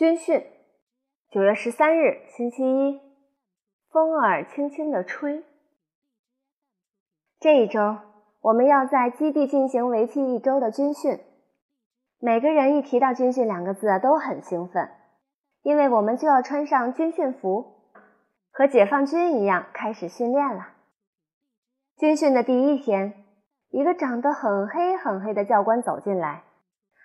[0.00, 0.46] 军训，
[1.28, 3.02] 九月十三日，星期一，
[3.92, 5.44] 风儿轻轻地吹。
[7.38, 7.98] 这一周，
[8.40, 11.20] 我们要在基地进行为期一周的军训。
[12.18, 14.88] 每个人一提到军训两个字都很兴奋，
[15.60, 17.74] 因为我们就要穿上军训服，
[18.50, 20.68] 和解放军一样开始训练了。
[21.98, 23.22] 军训的第一天，
[23.68, 26.44] 一个长得很黑很黑的教官走进来，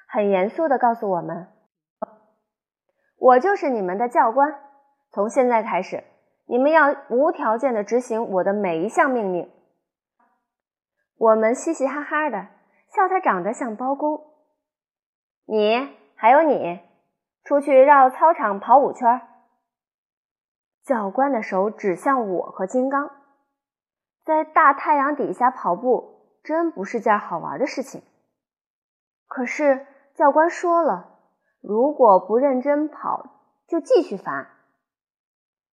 [0.08, 1.48] 很严肃地告诉我们。
[3.26, 4.60] 我就是你们的教官，
[5.10, 6.04] 从现在开始，
[6.46, 9.52] 你们要无条件的执行我的每一项命令。
[11.18, 12.50] 我们嘻嘻哈哈的
[12.90, 14.22] 笑他长得像包公。
[15.48, 16.82] 你还有你，
[17.44, 19.22] 出去绕操场跑五圈。
[20.84, 23.10] 教官的手指向我和金刚，
[24.24, 28.04] 在大太阳底下跑步真不是件好玩的事情。
[29.26, 31.14] 可是教官说了。
[31.68, 33.26] 如果不认真跑，
[33.68, 34.50] 就继续罚。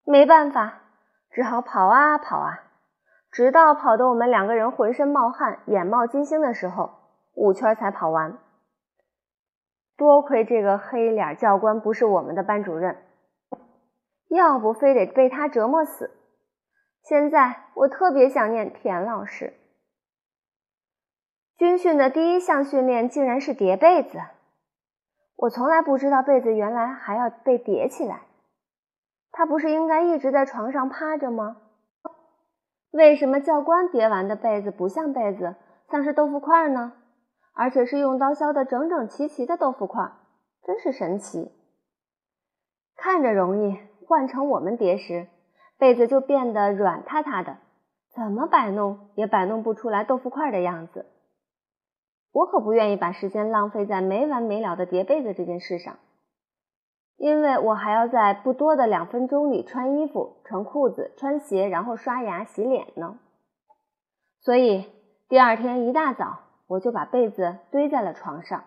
[0.04, 0.80] 没办法，
[1.30, 2.62] 只好跑啊跑啊，
[3.30, 6.90] 直到跑得我们两个人浑身冒汗、眼冒金星的时候，
[7.34, 8.38] 五圈才跑完。
[9.98, 12.96] 多亏这个黑脸教官不是我们的班主任，
[14.28, 16.10] 要不非得被他折磨死。
[17.02, 19.52] 现在我特别想念田老师。
[21.58, 24.18] 军训的第一项训练竟然是叠被子。
[25.42, 28.20] 我从来不知道被子原来还要被叠起来，
[29.32, 31.56] 他不是应该一直在床上趴着吗？
[32.92, 35.56] 为什么教官叠完的被子不像被子，
[35.90, 36.92] 像是豆腐块呢？
[37.54, 40.12] 而且是用刀削的整整齐齐的豆腐块，
[40.62, 41.50] 真是神奇。
[42.94, 45.26] 看着容易，换成我们叠时，
[45.76, 47.56] 被子就变得软塌塌的，
[48.14, 51.06] 怎么摆弄也摆弄不出来豆腐块的样子。
[52.32, 55.98] 我可不愿意把时间浪费在没完没了的叠被子这件事上，
[57.16, 63.18] 因为我还要在不多的两分钟里穿衣服、穿裤子、穿鞋，然后刷牙、洗脸呢。
[64.40, 64.90] 所以
[65.28, 68.64] 第二天一大早，我就把被子堆在了床上。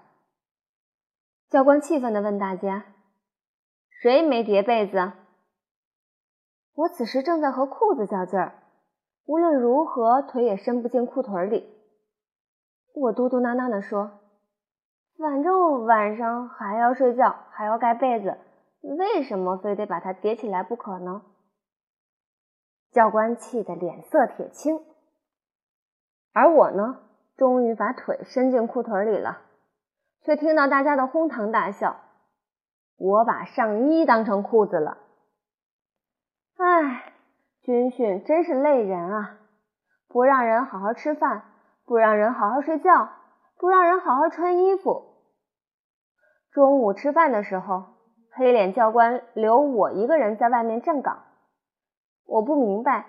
[1.50, 2.85] 教官气愤地问大家
[4.01, 5.12] ：“谁没叠被子？”
[6.75, 8.63] 我此时正在和裤子较劲儿，
[9.25, 11.72] 无论如何腿也伸不进裤腿里。
[12.95, 14.22] 我嘟嘟囔囔地说
[15.19, 18.38] ：“反正晚上还要睡觉，还要盖被子，
[18.81, 21.22] 为什么非得把它叠起来不可呢？”
[22.91, 24.79] 教官气得脸色铁青，
[26.31, 27.01] 而我呢，
[27.35, 29.41] 终于把腿伸进裤腿里了，
[30.22, 31.97] 却听到大家的哄堂大笑。
[32.97, 35.00] 我把上衣当成裤子了。
[36.56, 37.12] 唉，
[37.62, 39.38] 军训真是累人啊，
[40.07, 41.51] 不让人好好吃饭。
[41.85, 43.09] 不让人好好睡觉，
[43.57, 45.13] 不让人好好穿衣服。
[46.51, 47.85] 中午吃饭的时候，
[48.31, 51.24] 黑脸教官留我一个人在外面站岗。
[52.25, 53.06] 我不明白，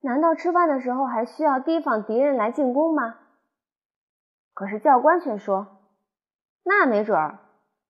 [0.00, 3.16] 难道吃饭的时候还需要提防敌人来进攻吗？
[4.52, 5.66] 可是教官却说
[6.64, 7.38] ：“那没准儿，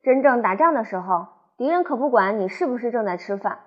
[0.03, 3.61] 真正打仗的时候，敌人可不管你是不是正在吃饭。”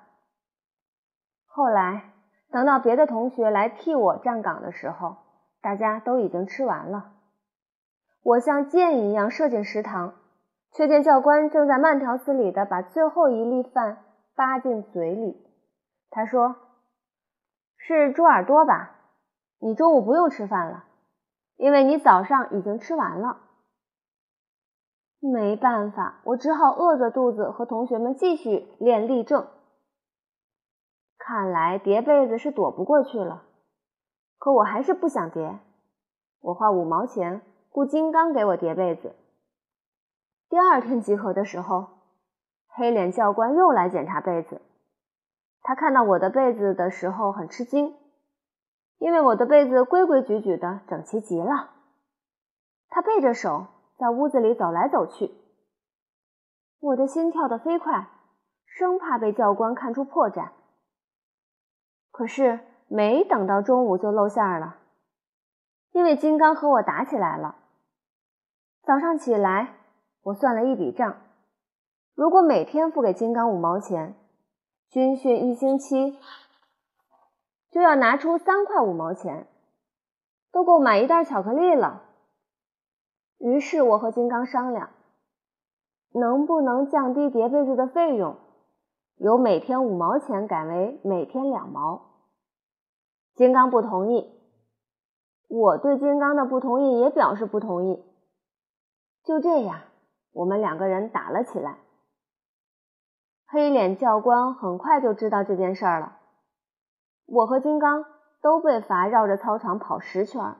[1.47, 2.11] 后来，
[2.51, 5.15] 等到别的同学来替我站岗的时候，
[5.61, 7.11] 大家都已经吃完了，
[8.23, 10.15] 我像箭一样射进食堂，
[10.71, 13.97] 却见教官正在慢条斯理地把最后一粒饭
[14.35, 15.45] 扒进嘴里。
[16.09, 16.55] 他说
[17.77, 18.95] ：“是猪耳朵吧？
[19.59, 20.85] 你中午不用吃饭了，
[21.57, 23.41] 因为你早上已经吃完了。”
[25.21, 29.45] 没办法，我只好饿着肚子和同学们继续练立正。
[31.17, 33.43] 看来叠被子是躲不过去了。
[34.39, 35.59] 可我还是不想叠，
[36.39, 39.13] 我花五毛钱雇金刚给我叠被子。
[40.47, 41.87] 第二天集合的时候，
[42.67, 44.61] 黑脸教官又来检查被子。
[45.61, 47.97] 他看到我的被子的时候很吃惊，
[48.97, 51.71] 因为我的被子规规矩矩的，整齐极了。
[52.87, 53.67] 他背着手
[53.97, 55.31] 在屋子里走来走去，
[56.79, 58.07] 我的心跳得飞快，
[58.65, 60.51] 生怕被教官看出破绽。
[62.09, 62.61] 可是。
[62.91, 64.77] 没等到中午就露馅了，
[65.91, 67.55] 因为金刚和我打起来了。
[68.81, 69.75] 早上起来，
[70.23, 71.17] 我算了一笔账：
[72.15, 74.15] 如果每天付给金刚五毛钱，
[74.89, 76.17] 军训一星期
[77.69, 79.45] 就要拿出三块五毛钱，
[80.51, 82.01] 都够买一袋巧克力了。
[83.37, 84.89] 于是我和金刚商量，
[86.11, 88.35] 能不能降低叠被子的费用，
[89.17, 92.08] 由每天五毛钱改为每天两毛。
[93.39, 94.29] 金刚不同意，
[95.47, 98.03] 我对金刚的不同意也表示不同意。
[99.23, 99.79] 就这样，
[100.33, 101.77] 我们两个人打了起来。
[103.47, 106.17] 黑脸教官很快就知道这件事了。
[107.27, 108.03] 我和金刚
[108.41, 110.57] 都被罚绕着操场跑十圈。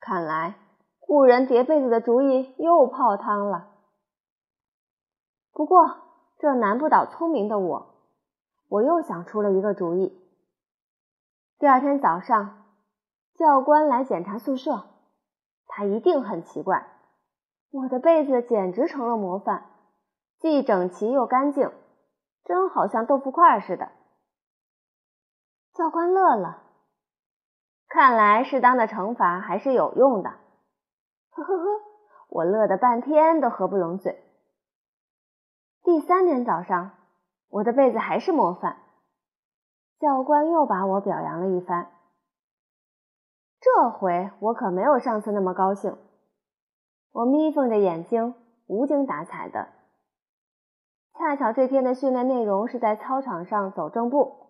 [0.00, 0.56] 看来
[0.98, 3.68] 雇人叠被子的主意又泡汤了。
[5.52, 5.86] 不过
[6.40, 7.94] 这难不倒聪明的我，
[8.68, 10.25] 我又想出了一个主意。
[11.58, 12.64] 第二天早上，
[13.34, 14.84] 教官来检查宿舍，
[15.66, 16.86] 他一定很奇怪，
[17.70, 19.64] 我的被子简直成了模范。
[20.38, 21.72] 既整齐又干净，
[22.44, 23.90] 真好像豆腐块似的。
[25.72, 26.62] 教官乐了，
[27.88, 30.28] 看来适当的惩罚还是有用的。
[31.30, 31.64] 呵呵呵，
[32.28, 34.22] 我乐得半天都合不拢嘴。
[35.82, 36.90] 第三天早上，
[37.48, 38.76] 我的被子还是模范，
[39.98, 41.90] 教官又把我表扬了一番。
[43.60, 45.96] 这回我可没有上次那么高兴，
[47.12, 48.34] 我眯缝着眼睛，
[48.66, 49.68] 无精打采的。
[51.14, 54.48] 恰巧这天的训练内容是在操场上走正步，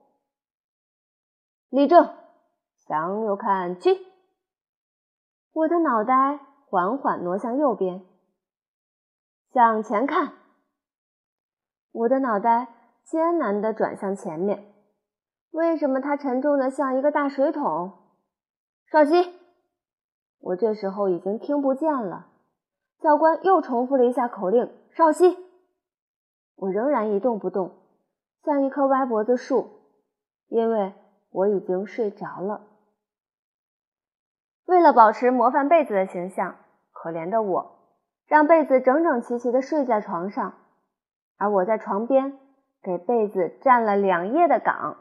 [1.70, 2.12] 立正，
[2.76, 4.04] 向右看齐。
[5.52, 8.04] 我的脑袋缓缓挪向右边，
[9.52, 10.32] 向前看。
[11.92, 12.66] 我的脑袋
[13.04, 14.74] 艰难地转向前面，
[15.50, 17.92] 为什么它沉重的像一个大水桶？
[18.90, 19.34] 稍息！
[20.38, 22.28] 我这时候已经听不见了，
[23.00, 25.36] 教官又重复了一下口令：稍息。
[26.56, 27.72] 我仍然一动不动，
[28.44, 29.68] 像一棵歪脖子树，
[30.48, 30.94] 因为
[31.30, 32.62] 我已经睡着了。
[34.66, 36.56] 为了保持模范被子的形象，
[36.92, 37.78] 可怜的我
[38.26, 40.54] 让被子整整齐齐的睡在床上，
[41.38, 42.38] 而我在床边
[42.82, 44.96] 给被子站了两夜的岗。